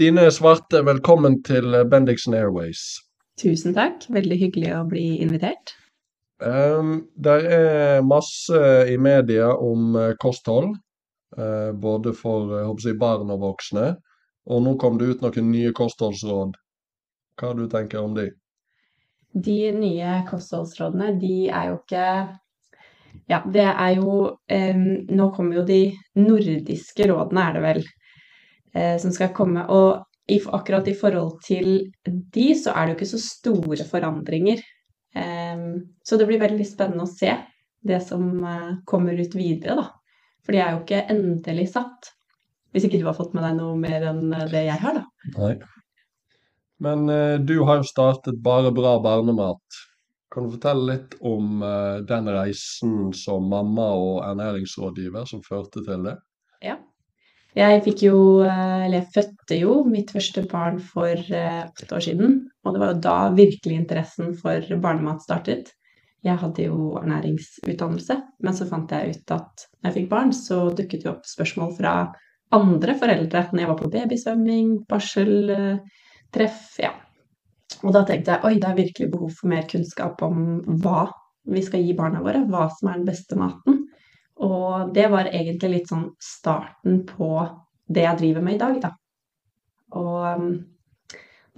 [0.00, 2.80] Stine Svarte, velkommen til Bendixen Airways.
[3.36, 5.74] Tusen takk, veldig hyggelig å bli invitert.
[6.40, 10.70] Um, der er masse i media om eh, kosthold,
[11.36, 13.84] uh, både for jeg jeg, barn og voksne.
[14.48, 16.56] Og nå kom det ut noen nye kostholdsråd.
[17.36, 18.30] Hva du tenker om de?
[19.36, 22.06] De nye kostholdsrådene, de er jo ikke
[23.28, 25.82] Ja, det er jo um, Nå kommer jo de
[26.16, 27.88] nordiske rådene, er det vel,
[28.76, 29.66] uh, som skal komme.
[29.70, 34.62] Og i, akkurat i forhold til de, så er det jo ikke så store forandringer.
[35.14, 35.64] Eh,
[36.06, 37.34] så det blir veldig spennende å se
[37.80, 39.86] det som uh, kommer ut videre, da.
[40.44, 42.10] For de er jo ikke endelig satt.
[42.70, 45.30] Hvis ikke du har fått med deg noe mer enn eh, det jeg har, da.
[45.38, 45.54] Nei.
[46.84, 49.80] Men uh, du har jo startet Bare bra barnemat.
[50.30, 51.58] Kan du fortelle litt om
[52.06, 56.12] den reisen som mamma og ernæringsrådgiver som førte til det?
[56.62, 56.76] Ja.
[57.58, 62.36] Jeg fikk jo, eller jeg fødte jo mitt første barn for åtte år siden.
[62.62, 65.72] Og det var jo da virkelig interessen for barnemat startet.
[66.22, 70.66] Jeg hadde jo ernæringsutdannelse, men så fant jeg ut at når jeg fikk barn, så
[70.76, 71.94] dukket det opp spørsmål fra
[72.54, 76.92] andre foreldre når jeg var på babysvømming, barseltreff, ja.
[77.80, 81.06] Og da tenkte jeg oi, det er virkelig behov for mer kunnskap om hva
[81.50, 83.86] vi skal gi barna våre, hva som er den beste maten.
[84.40, 87.30] Og det var egentlig litt sånn starten på
[87.90, 88.92] det jeg driver med i dag, da.
[90.00, 90.52] Og um,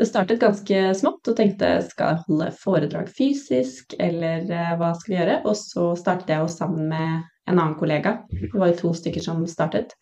[0.00, 5.12] det startet ganske smått og tenkte skal jeg holde foredrag fysisk, eller uh, hva skal
[5.12, 5.39] vi gjøre?
[5.47, 9.22] Og så startet jeg jo sammen med en annen kollega, det var jo to stykker
[9.22, 9.94] som startet,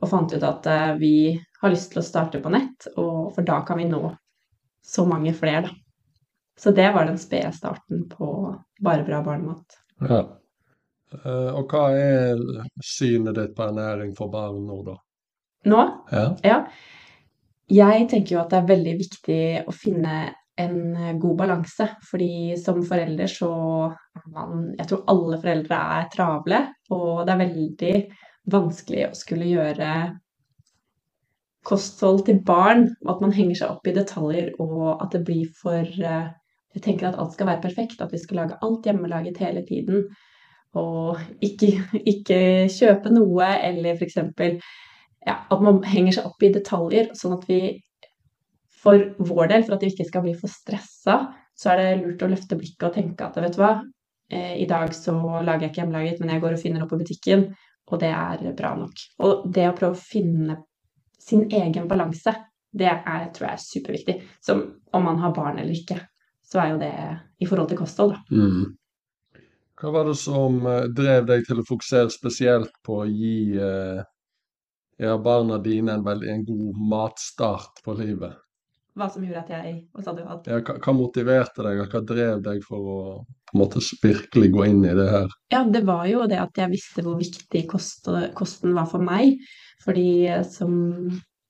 [0.00, 3.46] og fant ut at uh, vi har lyst til å starte på nett, og, for
[3.46, 4.04] da kan vi nå
[4.86, 5.74] så mange flere, da.
[6.60, 8.26] Så det var den spede starten på
[8.84, 9.78] Bare bra barnemat.
[10.00, 10.39] Ja.
[11.10, 12.40] Uh, og hva er
[12.86, 14.96] synet ditt på ernæring for barn nå, da?
[15.70, 15.80] Nå?
[16.12, 16.26] Ja.
[16.46, 16.58] ja.
[17.70, 20.20] Jeg tenker jo at det er veldig viktig å finne
[20.60, 23.50] en god balanse, fordi som forelder så
[23.88, 27.94] er man Jeg tror alle foreldre er travle, og det er veldig
[28.50, 29.92] vanskelig å skulle gjøre
[31.66, 35.84] kosthold til barn, at man henger seg opp i detaljer, og at det blir for
[35.84, 40.04] Jeg tenker at alt skal være perfekt, at vi skal lage alt hjemmelaget hele tiden
[40.78, 41.72] og ikke,
[42.12, 44.18] ikke kjøpe noe, eller f.eks.
[45.26, 47.60] Ja, at man henger seg opp i detaljer, sånn at vi
[48.80, 51.16] for vår del, for at vi ikke skal bli for stressa,
[51.52, 53.74] så er det lurt å løfte blikket og tenke at vet du hva,
[54.32, 55.12] eh, i dag så
[55.44, 57.50] lager jeg ikke hjemmelaget, men jeg går og finner opp på butikken,
[57.90, 59.04] og det er bra nok.
[59.26, 60.56] Og det å prøve å finne
[61.20, 62.32] sin egen balanse,
[62.70, 64.16] det er, tror jeg er superviktig.
[64.40, 64.62] Som
[64.94, 65.98] om man har barn eller ikke,
[66.46, 66.92] så er jo det
[67.42, 68.22] i forhold til kosthold, da.
[68.30, 68.68] Mm.
[69.80, 74.02] Hva var det som uh, drev deg til å fokusere spesielt på å gi uh,
[75.00, 78.36] ja, barna dine en, veldig, en god matstart på livet?
[78.98, 80.20] Hva som gjorde at jeg Hva sa du?
[80.26, 80.50] At...
[80.50, 83.00] Ja, hva, hva, motiverte deg, og hva drev deg for å
[83.56, 85.32] måte virkelig gå inn i det her?
[85.54, 89.40] Ja, det var jo det at jeg visste hvor viktig kost, kosten var for meg.
[89.80, 90.74] Fordi eh, som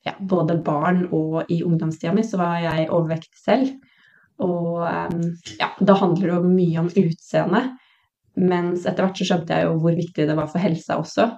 [0.07, 3.75] ja, både barn og i ungdomstida mi så var jeg overvektig selv.
[4.41, 4.87] Og
[5.59, 7.65] ja, da handler det jo mye om utseende.
[8.41, 11.29] Mens etter hvert så skjønte jeg jo hvor viktig det var for helsa også.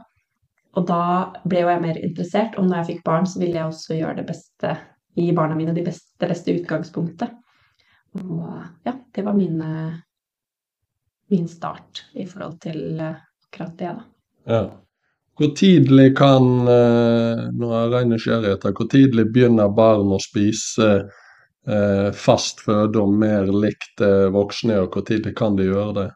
[0.78, 1.02] Og da
[1.44, 4.20] ble jo jeg mer interessert, og når jeg fikk barn, så ville jeg også gjøre
[4.22, 4.76] det beste
[5.14, 7.34] gi barna mine det beste, beste utgangspunktet.
[8.20, 8.46] Og
[8.84, 9.72] ja, det var mine,
[11.32, 14.08] min start i forhold til akkurat det, da.
[14.54, 14.62] Ja.
[15.38, 20.88] Hvor tidlig kan, eh, nå er jeg ren nysgjerrighet, hvor tidlig begynner barn å spise
[21.66, 26.08] eh, fast føde og mer likt eh, voksne, og hvor tidlig kan de gjøre det?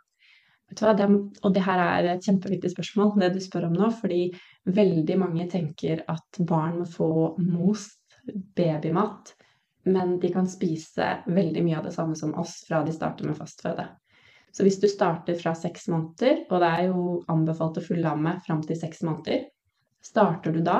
[0.66, 1.06] Det,
[1.42, 3.90] og det her er et kjempeviktig spørsmål, det du spør om nå.
[4.00, 4.22] Fordi
[4.76, 8.18] veldig mange tenker at barn må få most
[8.58, 9.34] babymat.
[9.86, 13.38] Men de kan spise veldig mye av det samme som oss fra de starter med
[13.38, 13.86] fastføde.
[14.56, 18.62] Så hvis du starter fra seks måneder, og det er jo anbefalt å fullamme fram
[18.66, 19.44] til seks måneder,
[20.02, 20.78] starter du da,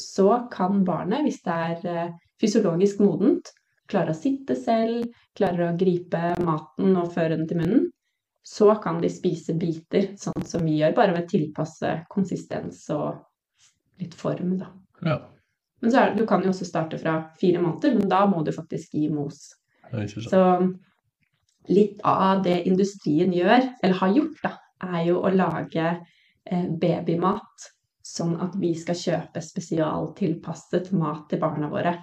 [0.00, 3.52] så kan barnet, hvis det er eh, fysiologisk modent,
[3.90, 5.04] klare å sitte selv,
[5.36, 7.84] klare å gripe maten og føre den til munnen,
[8.46, 13.16] så kan de spise biter, sånn som vi gjør, bare ved å tilpasse konsistens og
[13.98, 14.68] litt form, da.
[15.02, 15.16] Ja.
[15.82, 18.52] Men så er, du kan jo også starte fra fire måneder, men da må du
[18.54, 19.48] faktisk gi mos.
[20.30, 20.42] Så
[21.74, 24.52] litt av det industrien gjør, eller har gjort, da,
[24.94, 27.66] er jo å lage eh, babymat
[28.06, 31.96] sånn at vi skal kjøpe spesialtilpasset mat til barna våre.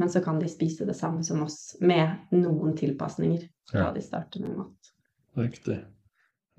[0.00, 3.92] Men så kan de spise det samme som oss, med noen tilpasninger fra ja.
[3.92, 4.94] de starter med mat.
[5.34, 5.78] Riktig.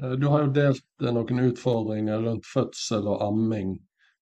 [0.02, 3.76] Eh, du har jo delt eh, noen utfordringer rundt fødsel og amming.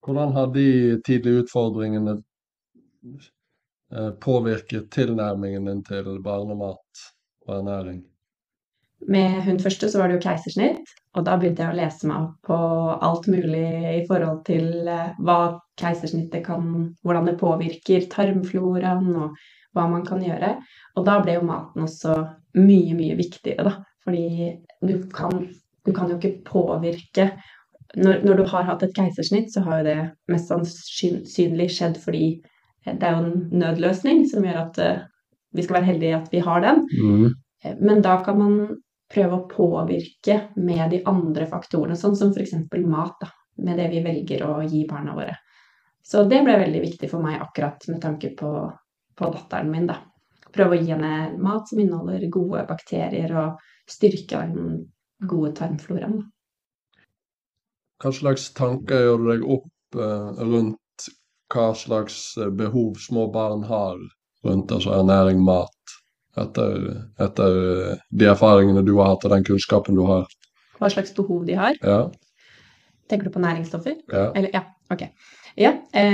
[0.06, 0.68] Hvordan har de
[1.06, 2.18] tidlige utfordringene
[3.94, 7.06] eh, påvirket tilnærmingen din til barnemat
[7.48, 8.09] og ernæring?
[9.08, 12.26] Med hun første så var det jo keisersnitt, og da begynte jeg å lese meg
[12.26, 12.58] opp på
[13.08, 15.38] alt mulig i forhold til eh, hva
[15.80, 16.68] keisersnittet kan
[17.06, 19.40] Hvordan det påvirker tarmfloraen, og
[19.78, 20.58] hva man kan gjøre.
[20.98, 22.18] Og da ble jo maten også
[22.60, 23.78] mye, mye viktigere, da.
[24.04, 24.52] Fordi
[24.86, 25.44] du kan,
[25.86, 27.32] du kan jo ikke påvirke
[27.98, 30.00] når, når, du har hatt et keisersnitt, så har jo det
[30.30, 32.26] mest sannsynlig skjedd fordi
[32.86, 35.02] det er jo en nødløsning som gjør at uh,
[35.58, 36.84] vi skal være heldige at vi har den.
[37.02, 37.26] Mm.
[37.82, 38.54] Men da kan man
[39.10, 42.54] prøve å påvirke med de andre faktorene, sånn som f.eks.
[42.86, 43.32] mat, da,
[43.66, 45.36] med det vi velger å gi barna våre.
[46.06, 48.52] Så det ble veldig viktig for meg akkurat med tanke på,
[49.16, 49.90] på datteren min.
[49.90, 50.00] da.
[50.54, 54.86] Prøve å gi henne mat som inneholder gode bakterier, og styrke den
[55.30, 56.24] gode tarmfloraen.
[58.00, 61.10] Hva slags tanker gjør du deg opp eh, rundt
[61.54, 64.00] hva slags eh, behov små barn har
[64.46, 65.99] rundt altså ernæring, mat?
[66.44, 66.90] Etter,
[67.22, 67.60] etter,
[68.10, 70.28] de erfaringene du har hatt og den kunnskapen du har?
[70.80, 71.78] Hva slags behov de har?
[71.84, 72.02] Ja.
[73.10, 73.98] Tenker du på næringsstoffer?
[74.12, 74.30] Ja.
[74.38, 74.64] Eller, ja,
[74.94, 75.08] ok.
[75.60, 75.74] Ja,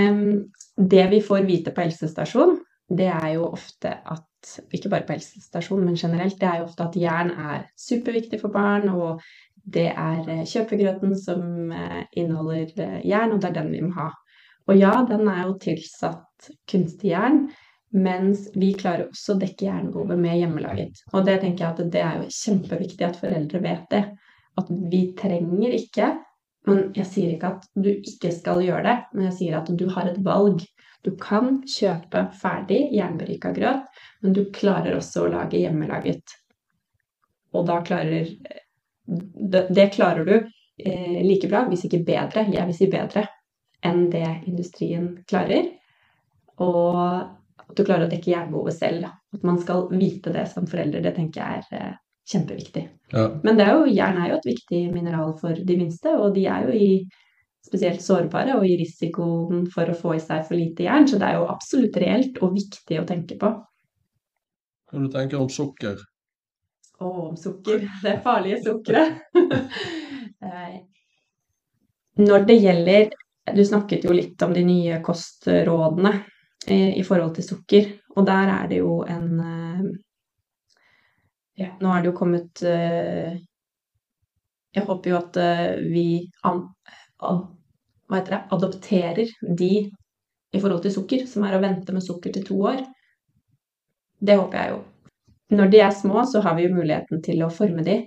[0.10, 0.46] um,
[0.76, 2.58] det vi får vite på helsestasjon,
[2.90, 4.24] det er jo ofte at
[4.78, 6.36] Ikke bare på helsestasjon, men generelt.
[6.38, 9.24] Det er jo ofte at jern er superviktig for barn, og
[9.74, 13.96] det er eh, kjøpegrøten som eh, inneholder eh, jern, og det er den vi må
[13.98, 14.12] ha.
[14.70, 17.48] Og ja, den er jo tilsatt kunstig jern,
[17.96, 21.02] mens vi klarer også å dekke jernbehovet med hjemmelaget.
[21.14, 24.04] Og det tenker jeg at det er jo kjempeviktig at foreldre vet det.
[24.60, 26.14] At vi trenger ikke
[26.66, 29.84] Men jeg sier ikke at du ikke skal gjøre det, men jeg sier at du
[29.94, 30.64] har et valg.
[31.06, 33.84] Du kan kjøpe ferdig jernberika grøt,
[34.24, 36.34] men du klarer også å lage hjemmelaget.
[37.54, 38.32] Og da klarer
[39.06, 43.28] Det, det klarer du eh, like bra, hvis ikke bedre, jeg vil si bedre,
[43.86, 45.68] enn det industrien klarer.
[46.58, 46.98] Og
[47.66, 49.12] at du klarer å dekke jernbehovet selv.
[49.36, 52.00] At man skal vite det som forelder, det tenker jeg er eh,
[52.32, 52.86] kjempeviktig.
[53.14, 53.28] Ja.
[53.44, 56.68] Men er jo, jern er jo et viktig mineral for de minste, og de er
[56.68, 56.90] jo i
[57.66, 61.32] spesielt sårbare og i risikoen for å få i seg for lite jern, så det
[61.32, 63.50] er jo absolutt reelt og viktig å tenke på.
[64.86, 65.98] Hva du tenker om sukker?
[67.02, 67.88] Å, om sukker.
[68.04, 69.24] Det farlige sukkeret.
[70.46, 70.74] Eh,
[72.20, 73.14] når det gjelder
[73.56, 76.12] Du snakket jo litt om de nye kostrådene
[76.72, 77.92] i forhold til sukker.
[78.16, 79.84] Og der er det jo en eh,
[81.60, 83.36] ja, Nå er det jo kommet eh,
[84.76, 86.08] Jeg håper jo at eh, vi
[86.44, 86.66] ad,
[87.22, 89.22] hva heter det, adopterer
[89.60, 89.72] de
[90.56, 92.84] i forhold til sukker, som er å vente med sukker til to år.
[94.20, 94.82] Det håper jeg jo.
[95.56, 97.98] Når de er små, så har vi jo muligheten til å forme de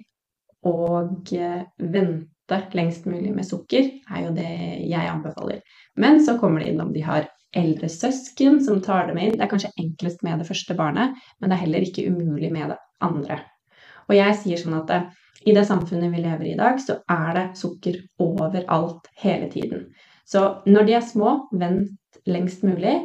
[0.66, 4.49] og vente lengst mulig med sukker, er jo det
[4.88, 5.60] jeg anbefaler.
[6.00, 9.36] Men så kommer det inn om de har eldre søsken som tar dem inn.
[9.36, 12.74] Det er kanskje enklest med det første barnet, men det er heller ikke umulig med
[12.74, 13.40] det andre.
[14.08, 16.80] Og jeg sier sånn at det, eh, i det samfunnet vi lever i i dag,
[16.82, 19.86] så er det sukker overalt hele tiden.
[20.26, 21.94] Så når de er små, vent
[22.28, 22.96] lengst mulig.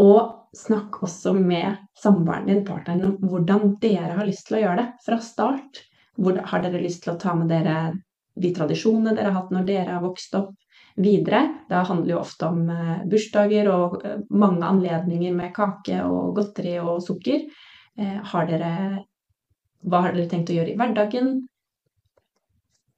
[0.00, 4.80] Og snakk også med samboeren din, partneren, om hvordan dere har lyst til å gjøre
[4.82, 5.84] det fra start.
[6.18, 7.94] Hvor, har dere lyst til å ta med dere
[8.38, 10.54] de tradisjonene dere har hatt når dere har vokst opp?
[10.96, 11.54] Videre.
[11.68, 16.76] Det handler jo ofte om eh, bursdager og eh, mange anledninger med kake og godteri
[16.82, 17.48] og sukker.
[17.98, 18.74] Eh, har dere,
[19.82, 21.32] hva har dere tenkt å gjøre i hverdagen?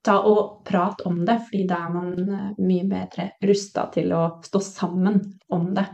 [0.07, 2.13] Ta og prat om det, fordi da er man
[2.63, 5.19] mye bedre rusta til å stå sammen
[5.51, 5.89] om det.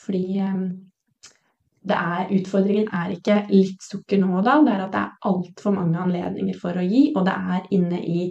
[0.00, 5.28] Fordi er, utfordringen er ikke litt sukker nå og da, det er at det er
[5.28, 8.30] altfor mange anledninger for å gi, og det er inne i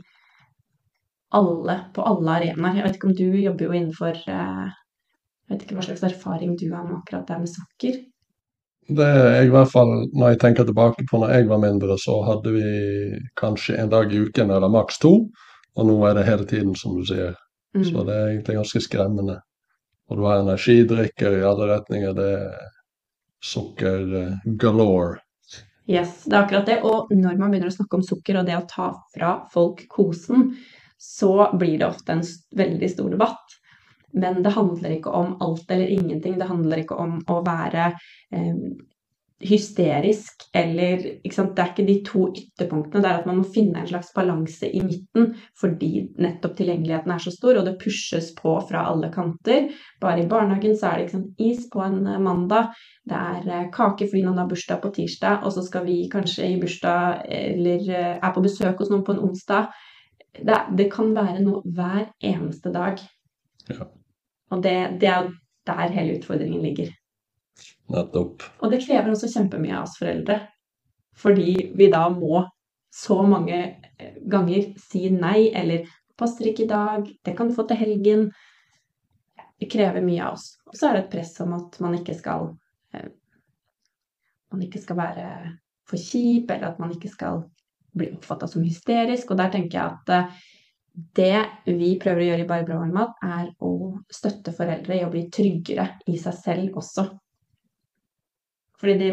[1.35, 2.77] alle, på alle arenaer.
[2.79, 4.69] Jeg vet ikke om du jobber jo innenfor eh,
[5.49, 7.99] Jeg vet ikke hva slags erfaring du har med akkurat det med sukker?
[8.89, 12.19] Det er i hvert fall, Når jeg tenker tilbake på når jeg var mindre, så
[12.25, 12.71] hadde vi
[13.37, 15.13] kanskje en dag i uken eller maks to.
[15.77, 17.37] Og nå er det hele tiden, som du sier.
[17.77, 17.85] Mm.
[17.85, 19.37] Så det er egentlig ganske skremmende.
[20.09, 22.15] Og du har energidrikker i alle retninger.
[22.17, 22.69] Det er
[23.45, 25.19] sukker eh, galore.
[25.89, 26.79] Yes, det er akkurat det.
[26.85, 30.51] Og når man begynner å snakke om sukker og det å ta fra folk kosen,
[30.99, 32.23] så blir det ofte en
[32.55, 33.57] veldig stor debatt.
[34.11, 36.39] Men det handler ikke om alt eller ingenting.
[36.39, 37.91] Det handler ikke om å være
[38.35, 38.63] eh,
[39.39, 43.01] hysterisk eller Det er ikke de to ytterpunktene.
[43.01, 47.23] Det er at man må finne en slags balanse i midten fordi nettopp tilgjengeligheten er
[47.23, 49.69] så stor, og det pushes på fra alle kanter.
[50.01, 52.73] Bare i barnehagen så er det is på en eh, mandag,
[53.07, 56.49] det er eh, kake fordi noen har bursdag på tirsdag, og så skal vi kanskje
[56.49, 59.71] i bursdag eller eh, er på besøk hos noen på en onsdag
[60.33, 63.01] det, det, kan være noe hver eneste dag.
[63.69, 63.87] Ja.
[64.49, 65.33] Og det, det, er jo
[65.69, 66.91] der hele utfordringen ligger.
[67.89, 68.45] Nettopp.
[68.61, 70.39] Og det krever også kjempemye av oss foreldre.
[71.19, 72.43] Fordi vi da må
[72.93, 77.67] så mange eh, ganger si nei, eller 'passer ikke i dag', 'det kan du få
[77.67, 78.29] til helgen'.
[79.59, 80.55] Det krever mye av oss.
[80.67, 82.53] Og så er det et press om at man ikke skal
[82.93, 83.09] eh,
[84.51, 85.27] man ikke skal være
[85.89, 87.43] for kjip, eller at man ikke skal
[87.95, 89.31] bli oppfatta som hysterisk.
[89.31, 90.45] Og der tenker jeg at eh,
[91.15, 93.73] det vi prøver å gjøre i barnemat, er å
[94.11, 97.05] støtte foreldre i å bli tryggere i seg selv også.
[98.79, 99.11] Fordi de,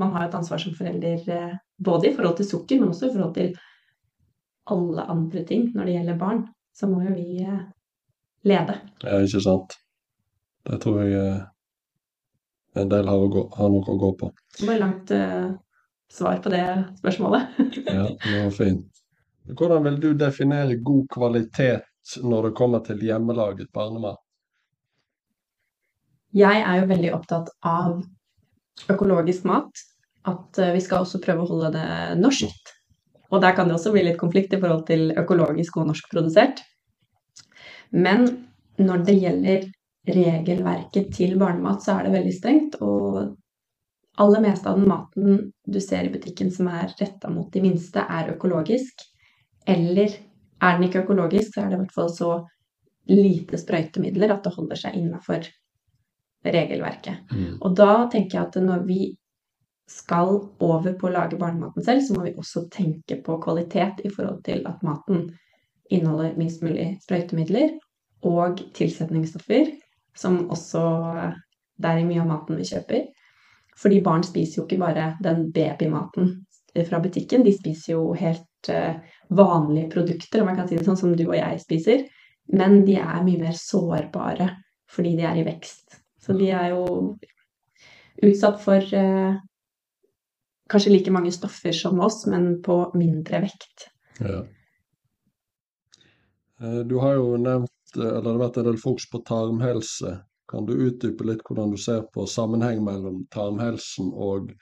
[0.00, 3.14] man har et ansvar som forelder eh, både i forhold til sukker, men også i
[3.14, 3.54] forhold til
[4.72, 6.44] alle andre ting når det gjelder barn.
[6.72, 7.64] Så må jo vi eh,
[8.48, 8.78] lede.
[9.04, 9.78] Ja, ikke sant.
[10.62, 11.40] Det tror jeg
[12.78, 14.30] en del har, å gå, har noe å gå på.
[14.64, 15.52] Var langt uh,
[16.12, 16.64] svar på det
[17.00, 17.62] spørsmålet.
[17.86, 18.88] Ja, det var fint.
[19.58, 24.20] Hvordan vil du definere god kvalitet når det kommer til hjemmelaget barnemat?
[26.32, 28.02] Jeg er jo veldig opptatt av
[28.92, 29.82] økologisk mat.
[30.28, 31.88] At eh, vi skal også prøve å holde det
[32.20, 32.76] norskt.
[33.32, 36.62] Og der kan det også bli litt konflikt i forhold til økologisk og norskprodusert.
[37.92, 38.28] Men
[38.80, 39.66] når det gjelder
[40.08, 42.78] regelverket til barnemat, så er det veldig strengt.
[42.84, 43.34] Og
[44.20, 48.02] aller meste av den maten du ser i butikken som er retta mot de minste,
[48.02, 49.06] er økologisk.
[49.66, 50.18] Eller
[50.62, 52.32] er den ikke økologisk, så er det i hvert fall så
[53.10, 55.48] lite sprøytemidler at det holder seg innafor
[56.42, 57.32] regelverket.
[57.32, 57.58] Mm.
[57.62, 59.00] Og da tenker jeg at når vi
[59.90, 64.10] skal over på å lage barnematen selv, så må vi også tenke på kvalitet i
[64.12, 65.26] forhold til at maten
[65.92, 67.74] inneholder minst mulig sprøytemidler
[68.28, 69.72] og tilsetningsstoffer,
[70.16, 70.82] som også
[71.82, 73.08] det er i mye av maten vi kjøper.
[73.78, 76.32] Fordi barn spiser jo ikke bare den babymaten
[76.88, 78.98] fra butikken, de spiser jo helt eh,
[79.32, 82.04] vanlige produkter, om jeg kan si det sånn, som du og jeg spiser.
[82.52, 84.50] Men de er mye mer sårbare
[84.92, 85.96] fordi de er i vekst.
[86.20, 86.82] Så de er jo
[88.22, 89.38] utsatt for eh,
[90.72, 93.88] kanskje like mange stoffer som oss, men på mindre vekt.
[94.20, 94.42] Ja.
[96.60, 100.18] Eh, Du har jo nevnt, eh, eller det har vært en del fokus på tarmhelse.
[100.52, 104.52] Kan du utdype litt hvordan du ser på sammenheng mellom tarmhelsen og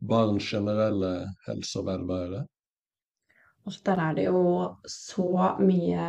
[0.00, 1.10] barns generelle
[1.46, 2.44] helse og velvære?
[3.64, 4.40] Og der er det jo
[4.88, 6.06] så mye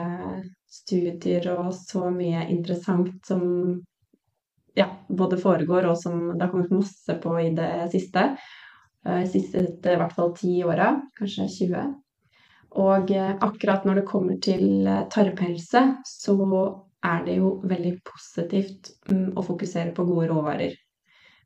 [0.71, 3.43] studier og så mye interessant som
[4.75, 8.25] ja, både foregår og som det har kommet masse på i det siste.
[9.07, 11.93] Eh, Siste i hvert fall ti åra, kanskje 20.
[12.87, 16.35] Og eh, akkurat når det kommer til eh, tarmhelse, så
[17.05, 20.75] er det jo veldig positivt mm, å fokusere på gode råvarer.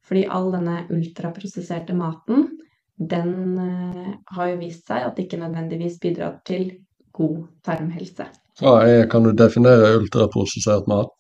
[0.07, 2.47] Fordi all denne ultraprosesserte maten,
[2.99, 6.71] den eh, har jo vist seg at ikke nødvendigvis bidrar til
[7.15, 8.27] god tarmhelse.
[8.59, 11.11] Er, kan du definere ultraprosessert mat?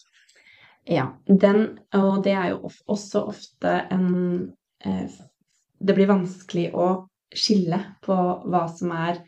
[0.89, 4.07] Ja, den, og det er jo også ofte en
[4.85, 5.07] eh,
[5.79, 6.87] Det blir vanskelig å
[7.31, 8.15] skille på
[8.51, 9.21] hva som er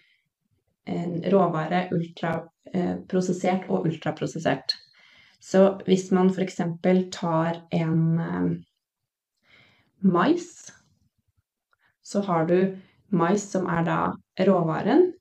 [0.90, 4.74] en råvare, ultraprosessert og ultraprosessert.
[5.42, 6.60] Så hvis man f.eks.
[7.12, 8.52] tar en eh,
[10.00, 10.72] mais,
[12.02, 12.78] så har du
[13.10, 14.00] mais som er da
[14.46, 15.12] råvaren,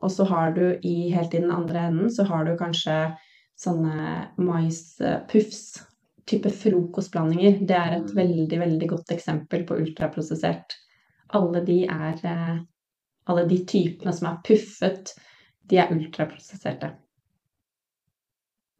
[0.00, 2.96] og så har du i helt i den andre enden så har du kanskje
[3.60, 5.82] sånne maispuffs,
[6.30, 7.58] type frokostblandinger.
[7.66, 10.76] Det er et veldig, veldig godt eksempel på ultraprosessert.
[11.36, 12.58] Alle de er eh,
[13.30, 15.12] Alle de typene som er puffet,
[15.70, 16.88] de er ultraprosesserte.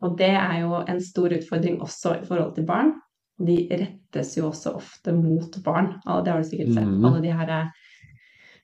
[0.00, 2.94] Og det er jo en stor utfordring også i forhold til barn.
[3.40, 5.94] De rettes jo også ofte mot barn.
[6.24, 6.88] Det har du sikkert sett.
[6.88, 7.04] Mm.
[7.08, 7.70] Alle de her eh,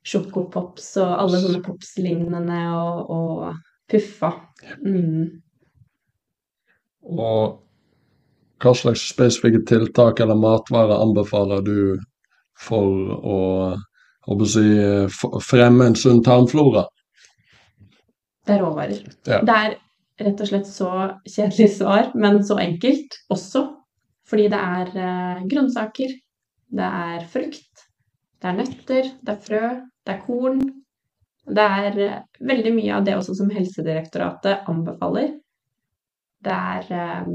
[0.07, 4.33] sjokopops og alle sånne pops-lignende og, og puffa.
[4.85, 5.43] Mm.
[7.16, 7.62] Og
[8.62, 11.78] hva slags spesifikke tiltak eller matvarer anbefaler du
[12.57, 13.40] for å,
[14.25, 14.69] å si,
[15.45, 16.87] fremme en sunn tarmflora?
[18.47, 19.02] Det er råvarer.
[19.26, 19.43] Ja.
[19.45, 19.76] Det er
[20.21, 20.91] rett og slett så
[21.29, 23.67] kjedelig svar, men så enkelt også.
[24.27, 26.15] Fordi det er eh, grønnsaker,
[26.77, 27.85] det er frukt,
[28.43, 29.61] det er nøtter, det er frø,
[30.07, 30.65] det er korn.
[31.47, 35.37] Det er eh, veldig mye av det også som Helsedirektoratet anbefaler.
[36.43, 37.31] Det er eh,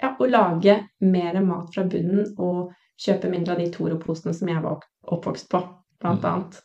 [0.00, 4.64] ja, å lage mer mat fra bunnen og kjøpe mindre av de Toro-posene som jeg
[4.64, 4.80] var
[5.12, 5.60] oppvokst på,
[6.00, 6.30] blant Mm.
[6.32, 6.62] annet.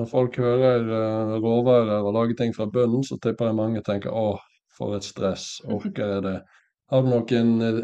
[0.00, 4.14] Når folk hører eh, råvarer og lager ting fra bunnen, så tipper jeg mange tenker
[4.16, 4.38] åh,
[4.72, 6.36] for et stress, orker jeg det?
[6.88, 7.80] Har du noen eh,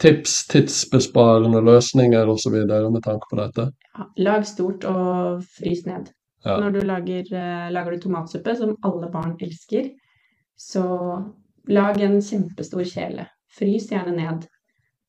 [0.00, 2.56] tips, tidsbesparende løsninger osv.
[2.64, 3.66] med tanke på dette?
[3.98, 6.08] Ja, lag stort og frys ned.
[6.46, 6.56] Ja.
[6.62, 9.90] Når du lager, eh, lager du tomatsuppe, som alle barn elsker,
[10.56, 10.84] så
[11.68, 13.26] lag en kjempestor kjele.
[13.58, 14.48] Frys gjerne ned.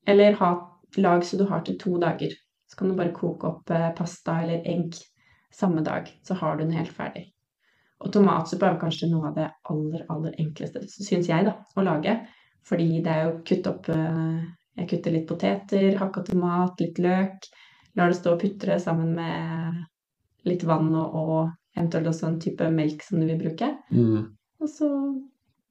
[0.06, 0.52] Eller ha
[1.00, 2.36] lag så du har til to dager.
[2.68, 5.00] Så kan du bare koke opp pasta eller egg
[5.54, 7.26] samme dag, så har du den helt ferdig.
[8.00, 12.16] Og tomatsuppe er kanskje noe av det aller, aller enkleste, syns jeg, da, å lage.
[12.66, 14.40] Fordi det er jo kutt opp eh,
[14.80, 17.48] Jeg kutter litt poteter, hakka tomat, litt løk.
[17.98, 19.80] Lar det stå og putre sammen med
[20.48, 21.40] litt vann og, og
[21.76, 23.72] eventuelt også en type melk som du vil bruke.
[23.90, 24.30] Mm.
[24.60, 24.88] Og så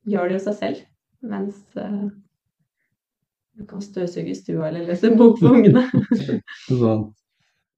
[0.09, 0.83] gjør det jo seg selv,
[1.31, 2.09] mens uh,
[3.57, 5.85] du kan støvsuge i stua eller lese bok for ungene.
[6.67, 7.07] sånn.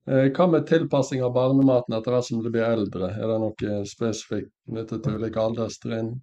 [0.06, 3.12] Hva med tilpassing av barnematen etter hvert som du blir eldre?
[3.14, 6.16] Er det noe spesifikt knyttet til ulike alderstrinn?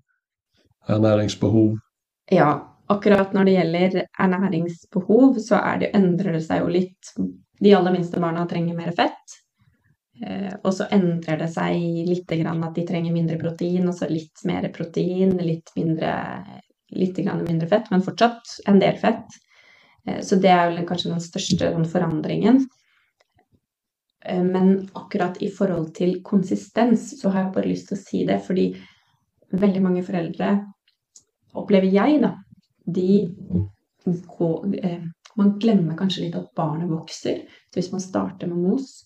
[0.88, 1.76] Ernæringsbehov?
[2.32, 2.48] Ja,
[2.90, 7.12] akkurat når det gjelder ernæringsbehov, så det, endrer det seg jo litt.
[7.60, 9.36] De aller minste barna trenger mer fett.
[10.24, 14.42] Eh, og så endrer det seg litt at de trenger mindre protein, og så litt
[14.48, 16.14] mer protein, litt mindre,
[16.90, 19.38] litt mindre fett, men fortsatt en del fett.
[20.06, 22.64] Eh, så det er vel kanskje den største forandringen.
[24.24, 28.24] Eh, men akkurat i forhold til konsistens så har jeg bare lyst til å si
[28.28, 28.70] det, fordi
[29.58, 30.52] veldig mange foreldre,
[31.58, 32.34] opplever jeg, da,
[32.84, 33.10] de
[34.04, 35.06] går, eh,
[35.38, 37.44] Man glemmer kanskje litt at barnet vokser.
[37.70, 39.04] Så hvis man starter med mos,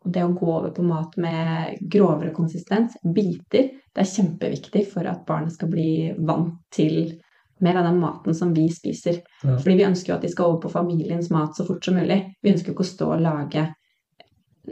[0.00, 5.04] og det å gå over på mat med grovere konsistens, biter, det er kjempeviktig for
[5.10, 7.20] at barnet skal bli vant til
[7.60, 9.20] mer av den maten som vi spiser.
[9.42, 9.58] Ja.
[9.58, 12.22] Fordi vi ønsker jo at de skal over på familiens mat så fort som mulig.
[12.40, 13.68] Vi ønsker jo ikke å stå og lage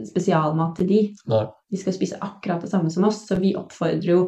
[0.07, 1.01] spesialmat til de.
[1.31, 1.43] Nei.
[1.71, 4.23] De skal spise akkurat det samme som oss, så vi oppfordrer jo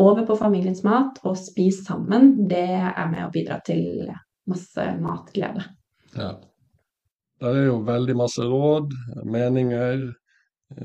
[0.00, 2.34] over på familiens mat og spis sammen.
[2.50, 4.08] Det er med å bidra til
[4.50, 5.64] masse matglede.
[6.16, 6.34] Ja.
[7.40, 8.94] Det er jo veldig masse råd,
[9.28, 10.04] meninger,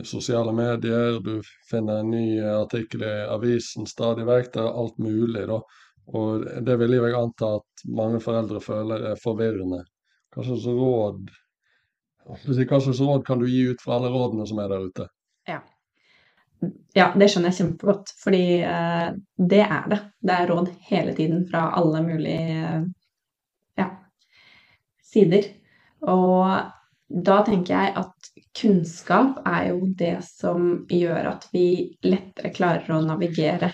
[0.03, 1.19] sosiale medier.
[1.23, 4.51] Du finner en ny artikkel i avisen stadig vekk.
[4.53, 5.61] Det er alt mulig, da.
[6.19, 9.83] Og det vil jeg anta at mange foreldre føler er forvirrende.
[10.33, 11.29] Hva slags råd
[12.25, 15.07] hva slags råd kan du gi ut fra alle rådene som er der ute?
[15.49, 15.59] Ja.
[16.97, 19.07] ja det skjønner jeg kjempegodt, fordi eh,
[19.53, 19.99] det er det.
[20.21, 22.83] Det er råd hele tiden fra alle mulige
[23.79, 23.89] ja,
[25.03, 25.51] sider.
[26.05, 26.45] Og
[27.29, 31.67] da tenker jeg at kunnskap er jo det som gjør at vi
[32.05, 33.71] lettere klarer å navigere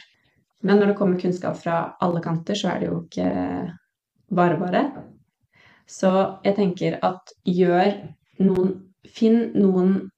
[0.66, 3.26] men når det kommer kunnskap fra alle kanter, så er det jo ikke
[4.34, 4.80] bare bare.
[5.86, 6.10] Så
[6.42, 7.92] jeg tenker at gjør
[8.42, 10.10] noen Finn noen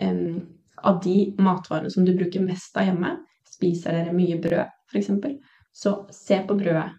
[0.00, 0.42] um,
[0.82, 3.16] av de matvarene som du bruker mest av hjemme.
[3.50, 5.10] Spiser dere mye brød, f.eks.,
[5.72, 6.90] så se på brødet.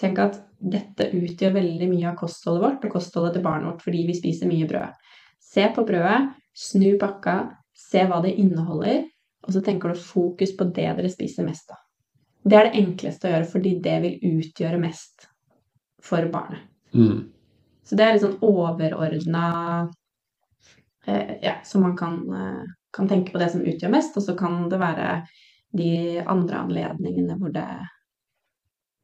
[0.00, 4.04] Tenk at dette utgjør veldig mye av kostholdet vårt og kostholdet til barnet vårt fordi
[4.08, 5.00] vi spiser mye brød.
[5.42, 7.36] Se på brødet, snu pakka,
[7.76, 9.02] se hva det inneholder,
[9.42, 11.80] og så tenker du fokus på det dere spiser mest av.
[12.42, 15.28] Det er det enkleste å gjøre, fordi det vil utgjøre mest
[16.02, 16.64] for barnet.
[16.94, 17.30] Mm.
[17.86, 19.46] Så det er litt sånn overordna
[21.06, 22.62] Ja, så man kan, eh,
[22.92, 25.22] kan, tenke på det som utgjør mest, og så kan det være
[25.76, 27.66] de andre anledningene hvor det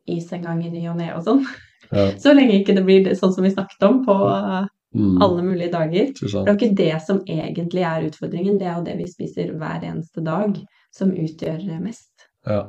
[0.09, 1.45] is en gang i ny og ne og sånn.
[1.91, 2.11] Ja.
[2.23, 5.23] Så lenge ikke det blir sånn som vi snakket om på mm.
[5.25, 6.11] alle mulige dager.
[6.13, 9.85] Det er ikke det som egentlig er utfordringen, det er jo det vi spiser hver
[9.89, 10.59] eneste dag,
[10.95, 12.29] som utgjør mest.
[12.49, 12.63] Ja.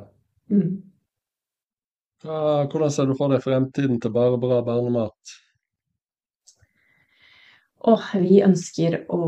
[0.52, 0.80] Mm.
[2.24, 5.36] Hvordan ser du for deg fremtiden til Bare bra barnemat?
[7.80, 9.22] Åh, vi ønsker å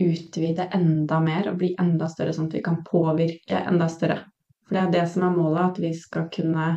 [0.00, 4.22] utvide enda mer og bli enda større, sånn at vi kan påvirke enda større.
[4.66, 6.68] For det er det som er målet, at vi skal kunne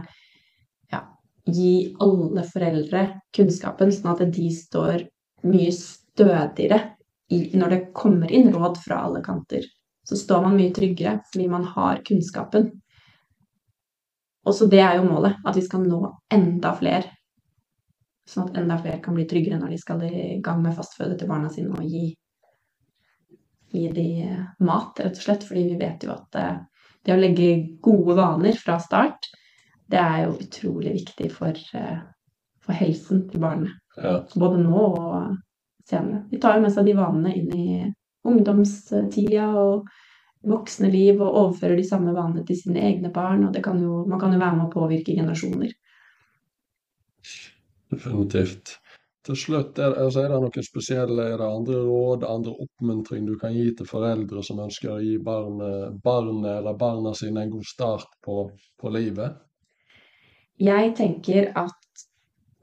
[0.91, 1.03] ja,
[1.47, 5.05] gi alle foreldre kunnskapen, sånn at de står
[5.47, 6.81] mye stødigere
[7.31, 9.67] i, når det kommer inn råd fra alle kanter
[10.03, 12.71] så står man mye tryggere fordi man har kunnskapen.
[14.43, 16.01] Og så det er jo målet, at vi skal nå
[16.33, 17.07] enda flere.
[18.29, 21.27] Sånn at enda flere kan bli tryggere når de skal i gang med fastføde til
[21.27, 22.05] barna sine og gi,
[23.73, 24.07] gi de
[24.63, 25.43] mat, rett og slett.
[25.47, 26.61] Fordi vi vet jo at eh,
[27.03, 27.49] det å legge
[27.83, 29.27] gode vaner fra start,
[29.91, 31.99] det er jo utrolig viktig for, eh,
[32.63, 33.75] for helsen til barnet.
[33.97, 34.21] Ja.
[34.39, 35.35] Både nå og
[35.89, 36.23] senere.
[36.31, 37.67] De tar jo med seg de vanene inn i
[38.23, 39.89] ungdomstida og
[40.47, 43.43] voksne liv og overfører de samme vanene til sine egne barn.
[43.47, 45.75] Og kan jo, man kan jo være med å påvirke generasjoner.
[47.93, 48.77] Definitivt.
[49.23, 53.37] Til slutt, er, altså, er det noen spesielle er det andre råd, andre oppmuntring du
[53.39, 57.69] kan gi til foreldre som ønsker å gi barnet, barnet eller barna sine en god
[57.69, 58.49] start på,
[58.81, 59.37] på livet?
[60.59, 62.03] Jeg tenker at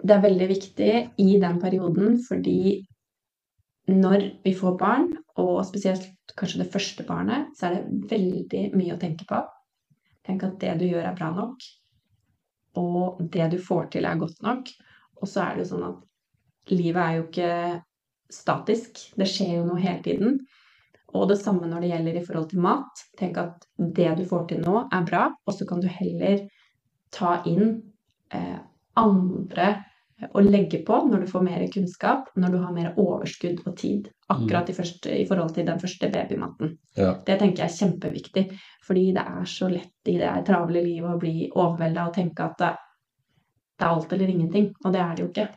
[0.04, 0.92] det er veldig viktig
[1.24, 2.82] i den perioden, fordi
[3.90, 5.08] når vi får barn,
[5.40, 9.40] og spesielt kanskje det første barnet, så er det veldig mye å tenke på.
[10.28, 11.66] Tenk at det du gjør, er bra nok.
[12.80, 14.68] Og det du får til, er godt nok.
[15.20, 17.52] Og så er det jo sånn at livet er jo ikke
[18.30, 19.04] statisk.
[19.18, 20.40] Det skjer jo noe hele tiden.
[21.10, 23.04] Og det samme når det gjelder i forhold til mat.
[23.18, 26.44] Tenk at det du får til nå, er bra, og så kan du heller
[27.10, 27.80] ta inn
[28.30, 28.58] eh,
[29.00, 29.70] andre
[30.36, 34.10] å legge på når du får mer kunnskap, når du har mer overskudd og tid.
[34.30, 36.76] Akkurat i, første, i forhold til den første babymaten.
[36.98, 37.14] Ja.
[37.26, 38.44] Det tenker jeg er kjempeviktig,
[38.86, 42.60] fordi det er så lett i det travle livet å bli overvelda og tenke at
[43.80, 45.48] det, er alt eller ingenting, og det er det jo ikke.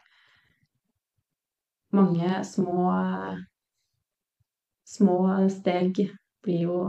[1.93, 2.87] Mange små
[4.93, 5.17] små
[5.53, 5.99] steg
[6.43, 6.79] blir jo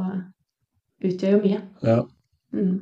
[1.05, 1.63] utgjør jo mye.
[1.85, 2.03] ja.
[2.55, 2.75] Mm.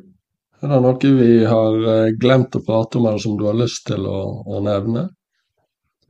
[0.62, 3.82] Er det noe vi har eh, glemt å prate om, eller som du har lyst
[3.88, 5.08] til å, å nevne?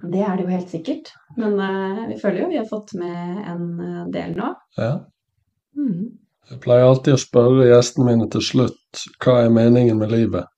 [0.02, 1.12] Det er det jo helt sikkert.
[1.38, 4.50] Men uh, vi føler jo vi har fått med en eh, del nå.
[4.76, 4.92] Ja.
[5.78, 6.10] Mm.
[6.50, 10.51] Jeg pleier alltid å spørre gjestene mine til slutt hva er meningen med livet?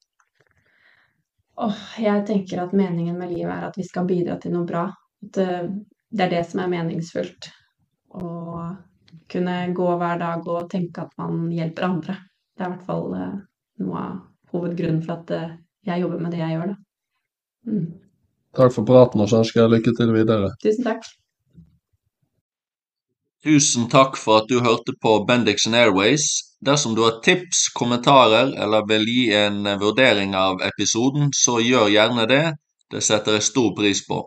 [1.56, 4.88] Åh, jeg tenker at meningen med livet er at vi skal bidra til noe bra.
[5.26, 5.68] At eh,
[6.10, 7.50] det er det som er meningsfullt.
[8.14, 8.28] Å
[9.30, 12.16] kunne gå hver dag og tenke at man hjelper andre.
[12.54, 13.36] Det er i hvert fall eh,
[13.82, 14.16] noe av
[14.54, 15.52] hovedgrunnen for at eh,
[15.86, 16.80] jeg jobber med det jeg gjør, da.
[17.70, 17.84] Mm.
[18.54, 20.50] Takk for praten, og så ønsker jeg lykke til videre.
[20.62, 21.06] Tusen takk.
[23.44, 26.53] Tusen takk for at du hørte på Bendixen Airways.
[26.64, 32.24] Dersom du har tips, kommentarer eller vil gi en vurdering av episoden, så gjør gjerne
[32.30, 32.44] det.
[32.90, 34.22] Det setter jeg stor pris på.